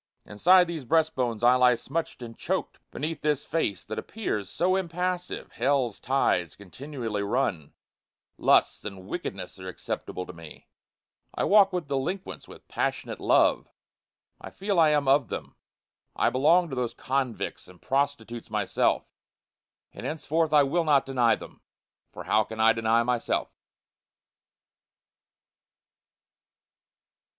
Inside 0.25 0.63
these 0.67 0.83
breast 0.83 1.13
bones 1.13 1.43
I 1.43 1.53
lie 1.53 1.73
smutchâd 1.75 2.23
and 2.25 2.35
choked, 2.35 2.79
Beneath 2.89 3.21
this 3.21 3.45
face 3.45 3.85
that 3.85 3.99
appears 3.99 4.49
so 4.49 4.75
impassive 4.75 5.51
hellâs 5.51 6.01
tides 6.01 6.55
continually 6.55 7.21
run, 7.21 7.75
Lusts 8.39 8.83
and 8.83 9.05
wickedness 9.07 9.59
are 9.59 9.67
acceptable 9.67 10.25
to 10.25 10.33
me, 10.33 10.67
I 11.35 11.43
walk 11.43 11.71
with 11.71 11.87
delinquents 11.87 12.47
with 12.47 12.67
passionate 12.67 13.19
love, 13.19 13.69
I 14.39 14.49
feel 14.49 14.79
I 14.79 14.89
am 14.89 15.07
of 15.07 15.27
them 15.27 15.55
I 16.15 16.31
belong 16.31 16.69
to 16.71 16.75
those 16.75 16.95
convicts 16.95 17.67
and 17.67 17.79
prostitutes 17.79 18.49
myself, 18.49 19.05
And 19.93 20.03
henceforth 20.03 20.51
I 20.51 20.63
will 20.63 20.83
not 20.83 21.05
deny 21.05 21.35
them 21.35 21.61
for 22.07 22.23
how 22.23 22.43
can 22.43 22.59
I 22.59 22.73
deny 22.73 23.03
myself? 23.03 23.51